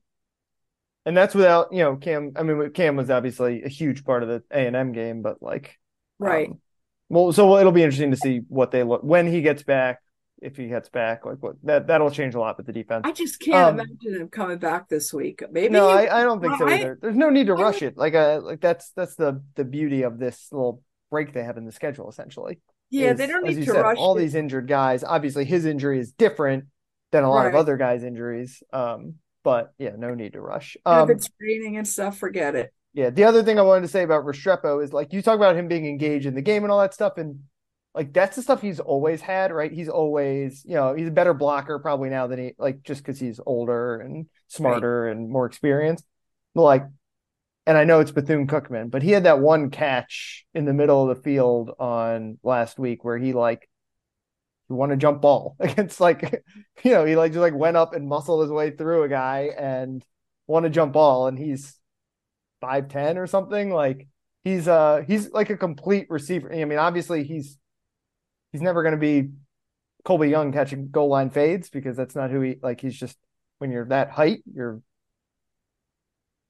[1.08, 2.32] And that's without, you know, Cam.
[2.36, 5.42] I mean, Cam was obviously a huge part of the A and M game, but
[5.42, 5.78] like,
[6.18, 6.50] right.
[6.50, 6.60] um,
[7.08, 10.02] well, so it'll be interesting to see what they look when he gets back,
[10.42, 13.04] if he gets back, like what that that'll change a lot with the defense.
[13.04, 15.42] I just can't um, imagine him coming back this week.
[15.50, 16.98] Maybe no, he- I, I don't think so I- either.
[17.00, 17.96] There's no need to I- rush it.
[17.96, 21.64] Like, uh, like that's that's the the beauty of this little break they have in
[21.64, 22.60] the schedule, essentially.
[22.90, 24.20] yeah, is, they don't need to said, rush all it.
[24.20, 25.02] these injured guys.
[25.02, 26.64] Obviously, his injury is different
[27.12, 28.62] than a lot of other guys' injuries.
[28.74, 29.14] Um,
[29.48, 30.76] but yeah, no need to rush.
[30.84, 32.70] Um, if it's raining and stuff, forget it.
[32.92, 35.56] Yeah, the other thing I wanted to say about Restrepo is like you talk about
[35.56, 37.44] him being engaged in the game and all that stuff, and
[37.94, 39.72] like that's the stuff he's always had, right?
[39.72, 43.18] He's always, you know, he's a better blocker probably now than he like just because
[43.18, 46.04] he's older and smarter and more experienced.
[46.54, 46.84] But like,
[47.66, 51.08] and I know it's Bethune Cookman, but he had that one catch in the middle
[51.08, 53.66] of the field on last week where he like
[54.68, 56.22] won a jump ball against like
[56.84, 59.50] you know he like just like went up and muscled his way through a guy
[59.58, 60.04] and
[60.48, 61.78] won a jump ball, and he's
[62.60, 63.70] five ten or something.
[63.70, 64.08] Like
[64.42, 66.52] he's uh he's like a complete receiver.
[66.52, 67.56] I mean, obviously he's
[68.50, 69.30] he's never going to be
[70.04, 72.80] Colbie Young catching goal line fades because that's not who he like.
[72.80, 73.16] He's just
[73.58, 74.80] when you're that height, you're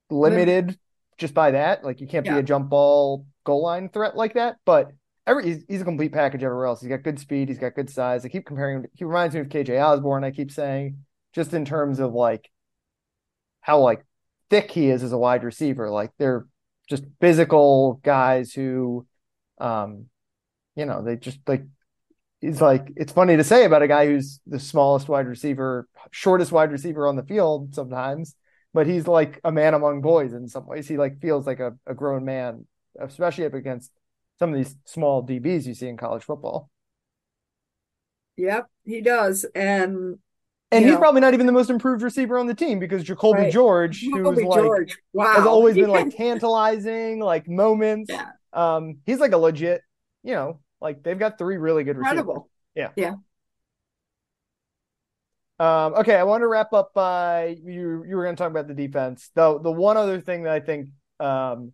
[0.09, 0.79] limited
[1.19, 1.85] just by that.
[1.85, 4.57] Like you can't be a jump ball goal line threat like that.
[4.65, 4.93] But
[5.29, 6.81] every he's, a complete package everywhere else.
[6.81, 7.49] He's got good speed.
[7.49, 8.25] He's got good size.
[8.25, 8.87] I keep comparing.
[8.95, 10.25] He reminds me of KJ Osborn.
[10.25, 12.51] I keep saying just in terms of like
[13.61, 14.05] how like
[14.51, 15.91] thick he is as a wide receiver.
[15.91, 16.47] Like they're
[16.89, 19.07] just physical guys who,
[19.59, 20.07] um,
[20.75, 21.65] you know, they just like.
[22.41, 26.53] He's like it's funny to say about a guy who's the smallest wide receiver, shortest
[26.53, 28.37] wide receiver on the field sometimes,
[28.73, 30.87] but he's like a man among boys in some ways.
[30.87, 32.65] He like feels like a, a grown man,
[33.01, 33.91] especially up against
[34.39, 36.71] some of these small DBs you see in college football.
[38.37, 39.45] Yep, he does.
[39.55, 40.19] And
[40.71, 40.99] And he's know.
[40.99, 43.53] probably not even the most improved receiver on the team because Jacoby Right.
[43.53, 48.11] George, who's Kobe like George, wow, has always been like tantalizing, like moments.
[48.11, 48.31] Yeah.
[48.53, 49.83] Um, he's like a legit,
[50.23, 52.43] you know, like they've got three really good receivers.
[52.75, 52.91] Yeah.
[52.97, 53.15] Yeah.
[55.59, 58.05] Um, okay, I want to wrap up by you.
[58.07, 59.59] You were going to talk about the defense, though.
[59.59, 61.73] The one other thing that I think um,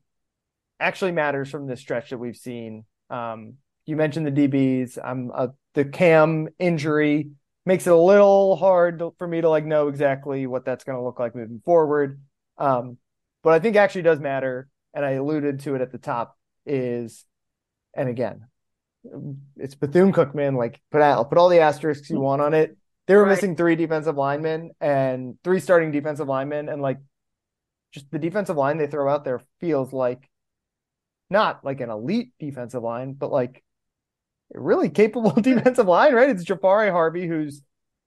[0.85, 2.85] actually matters from this stretch that we've seen.
[3.11, 3.55] Um,
[3.87, 4.99] you mentioned the DBs.
[5.03, 7.31] I'm uh, the Cam injury
[7.67, 10.99] makes it a little hard to, for me to like know exactly what that's going
[10.99, 12.21] to look like moving forward.
[12.59, 12.99] Um,
[13.43, 16.37] but I think actually does matter, and I alluded to it at the top.
[16.67, 17.25] Is
[17.95, 18.47] and again,
[19.57, 20.57] it's Bethune Cookman.
[20.57, 22.77] Like put out, put all the asterisks you want on it.
[23.07, 23.31] They were Right.
[23.31, 26.99] missing three defensive linemen and three starting defensive linemen, and like
[27.93, 30.29] just the defensive line they throw out there feels like
[31.35, 33.65] not like an elite defensive line, but like
[34.55, 36.31] a really capable defensive line, right?
[36.31, 37.63] It's Jahfari Harvey, who's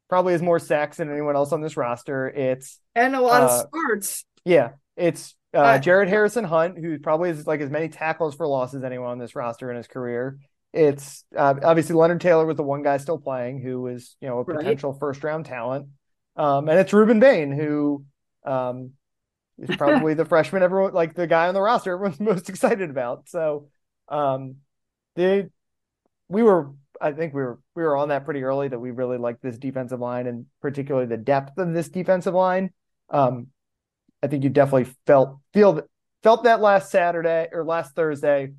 [0.09, 2.27] probably has more sacks than anyone else on this roster.
[2.29, 4.25] It's And a lot Uh, of starts.
[4.45, 8.73] yeah, it's uh, Jared Harrison Hunt, who probably has like as many tackles for loss
[8.73, 10.39] as anyone on this roster in his career.
[10.73, 14.39] It's uh, obviously Leonard Taylor was the one guy still playing who was, you know,
[14.39, 14.57] a Right.
[14.57, 15.87] potential first round talent.
[16.35, 18.05] Um, and it's Rueben Bain, who
[18.45, 18.91] um,
[19.60, 23.30] is probably the freshman everyone like the guy on the roster everyone's most excited about.
[23.30, 23.70] So
[24.08, 24.58] um,
[25.15, 25.48] they
[26.30, 29.17] we were I think we were we were on that pretty early that we really
[29.17, 32.72] liked this defensive line and particularly the depth of this defensive line.
[33.10, 33.48] Um,
[34.22, 35.86] I think you definitely felt feel that
[36.24, 38.52] felt that last Saturday or last Thursday.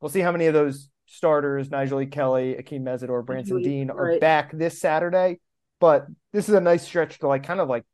[0.00, 2.06] We'll see how many of those starters, Nigel E.
[2.06, 5.40] Kelly, Akheem Mesidor, Branson Deen, are back this Saturday.
[5.80, 7.84] But this is a nice stretch to like kind of like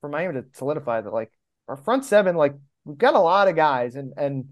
[0.00, 1.30] for Miami to solidify that like
[1.68, 4.48] our front seven, like we've got a lot of guys and and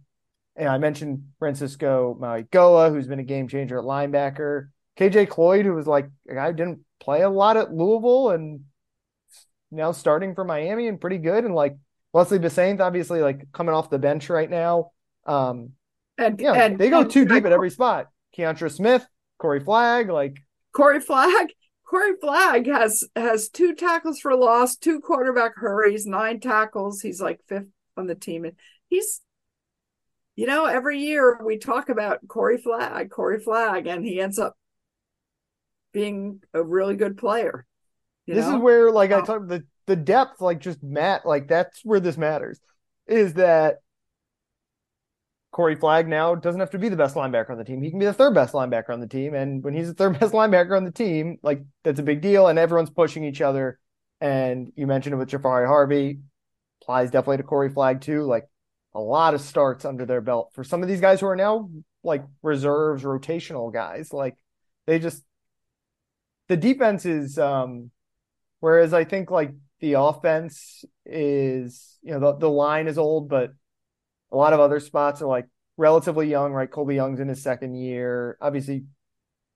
[0.57, 4.69] and I mentioned Francisco Mauigoa, who's been a game changer at linebacker.
[4.99, 8.61] KJ Cloyd, who was like a guy who didn't play a lot at Louisville and
[9.71, 11.45] now starting for Miami and pretty good.
[11.45, 11.77] And like
[12.13, 14.91] Wesley Bissainthe, obviously like coming off the bench right now.
[15.27, 15.71] Um,
[16.19, 18.09] And yeah, and they go too deep at every spot.
[18.37, 19.07] Keontra Smith,
[19.39, 20.37] Corey Flagg, like
[20.75, 21.49] Corey Flagg.
[21.93, 27.03] Corey Flagg has has two tackles for loss, two quarterback hurries, nine tackles.
[27.03, 27.67] He's like fifth
[27.99, 28.55] on the team, and
[28.89, 29.21] he's
[30.35, 34.57] you know, every year we talk about Corey Flagg, Corey Flagg, and he ends up
[35.93, 37.67] being a really good player.
[38.27, 38.57] This know?
[38.57, 39.13] is where, like.
[39.13, 42.59] I uh, talk the the depth, like, just Matt, like, that's where this matters.
[43.07, 43.82] Is that
[45.53, 47.83] Corey Flagg now doesn't have to be the best linebacker on the team.
[47.83, 49.35] He can be the third best linebacker on the team.
[49.35, 52.49] And when he's the third best linebacker on the team, like that's a big deal.
[52.49, 53.79] And everyone's pushing each other.
[54.21, 56.21] And you mentioned it with Jahfari Harvey,
[56.81, 58.23] applies definitely to Corey Flagg too.
[58.23, 58.49] Like
[58.95, 61.69] a lot of starts under their belt for some of these guys who are now
[62.03, 64.11] like reserves, rotational guys.
[64.11, 64.37] Like
[64.87, 65.23] they just
[66.49, 67.91] the defense is um
[68.61, 73.53] whereas I think like the offense is you know the, the line is old, but
[74.33, 76.71] a lot of other spots are like relatively young, right?
[76.71, 78.37] Colbie Young's in his second year.
[78.41, 78.85] Obviously,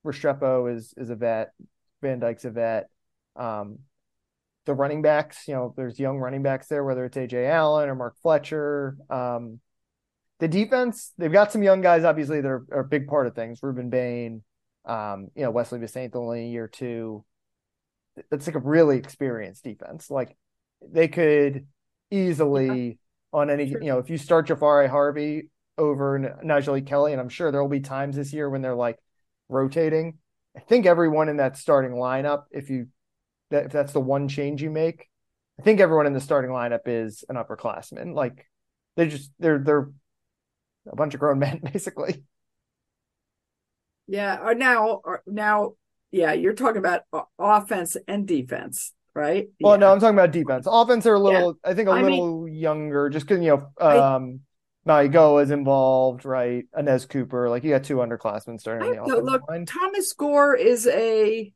[0.05, 1.51] Restrepo is is a vet.
[2.01, 2.89] Van Dyke's a vet.
[3.35, 3.79] Um,
[4.65, 7.95] the running backs, you know, there's young running backs there, whether it's Ajay Allen or
[7.95, 8.97] Mark Fletcher.
[9.09, 9.59] Um,
[10.39, 13.33] the defense, they've got some young guys, obviously, that are, are a big part of
[13.33, 13.61] things.
[13.61, 14.43] Rueben Bain,
[14.85, 17.25] um, you know, Wesley Bissainthe only a year two.
[18.29, 20.11] That's like a really experienced defense.
[20.11, 20.35] Like
[20.81, 21.67] they could
[22.11, 22.99] easily
[23.37, 27.51] on any, you know, if you start Jahfari Harvey over Nyjalik Kelly, and I'm sure
[27.51, 28.97] there will be times this year when they're like
[29.47, 30.17] rotating.
[30.55, 32.87] I think everyone in that starting lineup, if you
[33.51, 35.07] that if that's the one change you make,
[35.59, 38.15] I think everyone in the starting lineup is an upperclassman.
[38.15, 38.47] Like
[38.95, 39.91] they just they're they're
[40.91, 42.23] a bunch of grown men basically.
[44.07, 45.73] Yeah, or now or now
[46.09, 49.47] yeah, you're talking about uh, offense and defense right?
[49.59, 49.79] Well, yeah.
[49.79, 50.67] no, I'm talking about defense.
[50.69, 51.71] Offense are a little, yeah.
[51.71, 54.41] I think, a I little mean, younger, just because you know, um,
[54.87, 56.65] Mauigoa is involved, right?
[56.77, 58.99] Anez Cooper, like you got two underclassmen starting.
[58.99, 59.65] I the look, line.
[59.65, 61.51] Thomas Gore is a.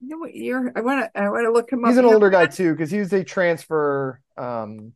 [0.00, 0.72] You know what year?
[0.76, 1.20] I want to.
[1.20, 1.90] I want to look him He's up.
[1.90, 4.20] He's an older guy too, because he was a transfer.
[4.36, 4.92] Um,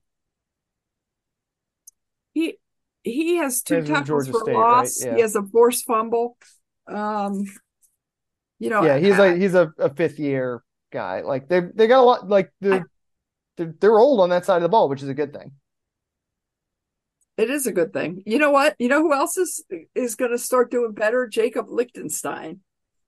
[2.33, 2.59] he
[3.03, 5.03] he has two tackles for State, loss.
[5.03, 5.11] Right?
[5.11, 5.17] Yeah.
[5.17, 6.37] He has a forced fumble.
[6.87, 7.45] Um,
[8.59, 11.23] you know, yeah, he's like he's a, a fifth year guy.
[11.23, 12.29] Like they they got a lot.
[12.29, 12.85] Like the
[13.57, 15.53] they're, they're old on that side of the ball, which is a good thing.
[17.37, 18.23] It is a good thing.
[18.27, 18.75] You know what?
[18.79, 21.27] You know who else is is going to start doing better?
[21.29, 22.61] Jacob Lichtenstein.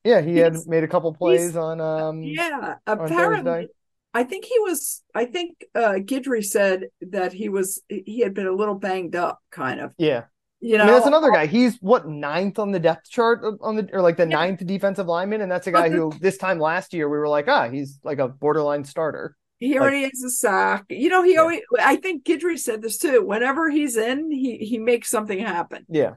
[0.05, 1.81] Yeah, he he's, had made a couple plays on.
[1.81, 3.69] um Yeah, apparently.
[4.12, 5.03] I think he was.
[5.14, 7.83] I think uh Guidry said that he was.
[7.88, 9.95] He had been a little banged up, kind of.
[9.99, 10.25] Yeah.
[10.61, 11.46] You know, I mean, that's another guy.
[11.46, 14.37] He's what ninth on the depth chart on the or like the yeah.
[14.37, 17.49] ninth defensive lineman, and that's a guy who this time last year we were like,
[17.49, 19.37] ah, he's like a borderline starter.
[19.59, 20.85] He like, already has a sack.
[20.90, 21.40] You know, he yeah.
[21.40, 21.61] always.
[21.81, 23.25] I think Guidry said this too.
[23.25, 25.87] Whenever he's in, he he makes something happen.
[25.88, 26.14] Yeah.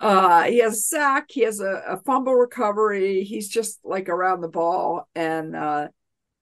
[0.00, 1.26] Uh, he has a sack.
[1.30, 3.22] He has a, a fumble recovery.
[3.22, 5.88] He's just like around the ball, and uh,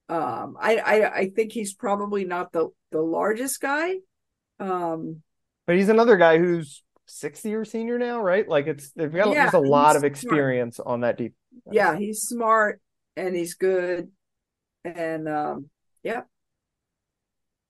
[0.09, 3.97] um, I, I I think he's probably not the the largest guy.
[4.59, 5.21] Um,
[5.67, 8.47] but he's another guy who's sixth year senior now, right?
[8.47, 10.89] Like it's they've got yeah, a lot of experience smart.
[10.89, 11.33] on that deep.
[11.71, 12.81] Yeah, he's smart
[13.15, 14.09] and he's good,
[14.83, 15.69] and um,
[16.03, 16.21] yeah,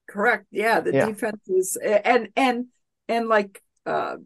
[0.10, 0.48] correct.
[0.52, 1.06] Yeah, the yeah.
[1.06, 2.68] defense is and and
[3.08, 4.18] and like uh,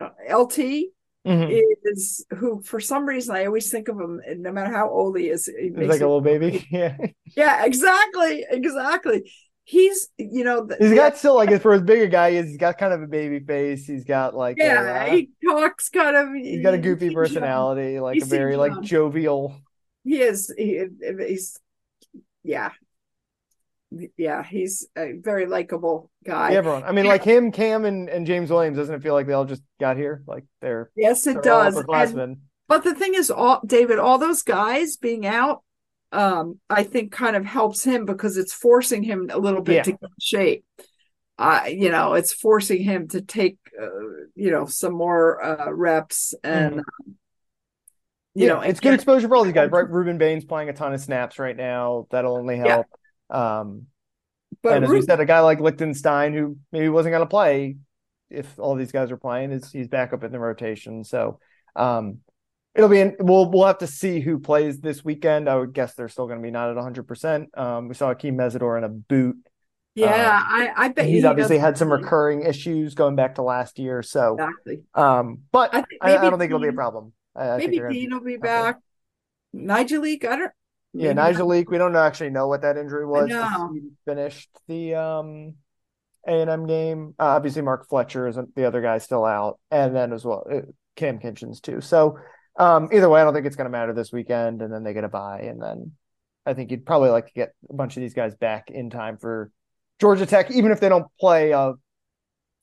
[0.00, 0.90] LT.
[1.26, 1.58] Mm-hmm.
[1.82, 5.28] Is who for some reason I always think of him, no matter how old he
[5.28, 6.64] is, he he's like a little baby.
[6.70, 6.96] Yeah,
[7.36, 9.28] yeah, exactly, exactly
[9.66, 12.78] he's you know he's got still like for as big a guy is he's got
[12.78, 13.84] kind of a baby face.
[13.84, 17.98] He's got like yeah a, uh, he talks kind of he's got a goofy personality
[17.98, 19.56] like he a very like jovial.
[20.04, 20.84] He is he,
[21.18, 21.58] he's
[22.44, 22.70] yeah.
[24.16, 26.52] Yeah he's a very likable guy.
[26.52, 27.12] Yeah, everyone i mean yeah.
[27.12, 29.96] like him Kam and, and james williams doesn't it feel like they all just got
[29.96, 30.22] here?
[30.28, 32.36] Like they're yes it does and,
[32.68, 35.62] but the thing is all david all those guys being out
[36.16, 39.82] um, I think kind of helps him because it's forcing him a little bit yeah.
[39.82, 40.64] to get shape.
[41.38, 43.86] Uh, you know, it's forcing him to take, uh,
[44.34, 47.10] you know, some more uh, reps and, mm-hmm.
[48.34, 49.84] you yeah, know, it's good exposure for all these guys, right?
[49.90, 52.06] Rueben Bain's playing a ton of snaps right now.
[52.10, 52.86] That'll only help.
[53.30, 53.58] Yeah.
[53.58, 53.88] Um,
[54.62, 57.30] but and as Ruben, we said, a guy like Lichtenstein, who maybe wasn't going to
[57.30, 57.76] play
[58.30, 61.04] if all these guys are playing, is he's back up in the rotation.
[61.04, 61.40] So,
[61.74, 62.20] um,
[62.76, 65.48] it'll be in, we'll we'll have to see who plays this weekend.
[65.48, 67.00] I would guess they're still going to be not at 100.
[67.00, 69.36] Um, percent We saw Akheem Mesidor in a boot.
[69.94, 73.42] Yeah, um, I, I bet he's he obviously had some recurring issues going back to
[73.42, 74.02] last year.
[74.02, 74.82] So exactly.
[74.94, 77.14] Um, but I, I, I don't think Deen, it'll be a problem.
[77.34, 78.78] I, maybe Deen will be back.
[79.54, 80.52] Nyjalik, I don't.
[80.92, 81.68] Yeah, Nyjalik.
[81.68, 83.30] We don't actually know what that injury was.
[83.72, 85.54] He finished the um
[86.28, 87.14] A and M game.
[87.18, 90.60] Uh, obviously, Mark Fletcher isn't the other guy still out, and then as well uh,
[90.96, 91.80] Kam Kinchens too.
[91.80, 92.18] So
[92.58, 94.94] um, either way, I don't think it's going to matter this weekend, and then they
[94.94, 95.92] get a bye, and then
[96.44, 99.18] I think you'd probably like to get a bunch of these guys back in time
[99.18, 99.50] for
[100.00, 101.74] Georgia Tech, even if they don't play a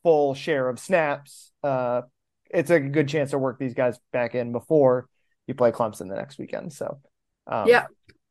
[0.04, 2.02] full share of snaps, uh,
[2.50, 5.08] it's a good chance to work these guys back in before
[5.48, 6.72] you play Clemson the next weekend.
[6.72, 7.00] So,
[7.48, 7.86] um, yeah,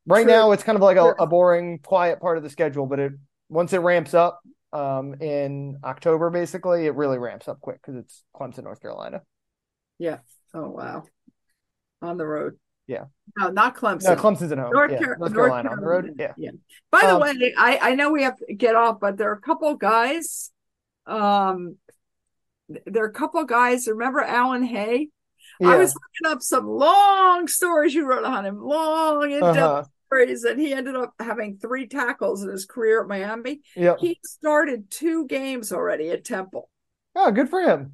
[0.07, 0.33] right true.
[0.33, 3.13] now it's kind of like a, a boring, quiet part of the schedule, but it
[3.49, 4.41] once it ramps up
[4.73, 9.23] um, in October, basically, it really ramps up quick because it's Clemson, North Carolina.
[9.99, 10.19] yeah.
[10.55, 11.05] Oh wow,
[12.03, 12.59] on the road.
[12.87, 13.05] Yeah.
[13.39, 14.05] No, not Clemson.
[14.05, 14.73] No, Clemson's at home.
[14.73, 14.99] North, yeah.
[14.99, 16.15] Car- North North Carolina on the road.
[16.19, 16.33] Yeah.
[16.37, 16.51] Yeah.
[16.91, 19.35] By the Um, way, I, I know we have to get off, but there are
[19.35, 20.51] a couple guys.
[21.07, 21.77] Um,
[22.69, 23.87] there are a couple guys.
[23.87, 25.09] Remember Alan Hay?
[25.63, 29.85] I was looking up some long stories you wrote on him, long in-depth Uh-huh.
[30.09, 33.61] stories, and he ended up having three tackles in his career at Miami.
[33.77, 33.99] Yep.
[34.01, 36.69] He started two games already at Temple.
[37.15, 37.93] Oh, good for him.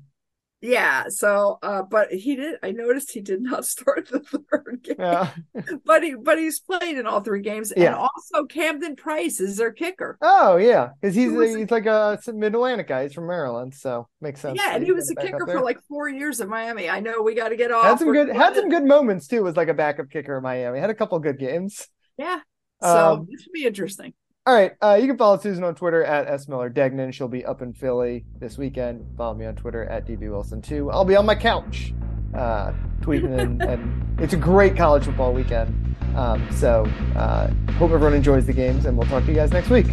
[0.61, 4.97] Yeah, so uh but he did I noticed he did not start the third game.
[4.99, 5.31] Yeah.
[5.85, 7.73] But he but he's played in all three games.
[7.77, 7.87] Yeah.
[7.87, 10.19] And also Camden Price is their kicker.
[10.21, 10.91] Oh, yeah.
[11.01, 13.05] Because he's a, he's like a mid Atlantic guy.
[13.05, 14.59] He's from Maryland, so makes sense.
[14.59, 16.91] Yeah, and he was a got back up kicker for like four years at Miami.
[16.91, 17.85] I know we got to get off.
[17.85, 19.43] had some good had some good moments too.
[19.45, 20.81] Was like a backup kicker in Miami.
[20.81, 21.87] Had a couple good games.
[22.17, 22.41] Yeah.
[22.83, 24.13] So Um, this should be interesting.
[24.49, 24.73] All right.
[24.81, 27.13] Uh, you can follow Susan on Twitter at S Miller Degnan.
[27.13, 29.05] She'll be up in Philly this weekend.
[29.15, 30.91] Follow me on Twitter at DB Wilson too.
[30.91, 31.93] I'll be on my couch,
[32.33, 32.73] uh,
[33.03, 35.95] tweeting and, and it's a great college football weekend.
[36.17, 39.69] Um, so uh, hope everyone enjoys the games, and we'll talk to you guys next
[39.69, 39.89] week.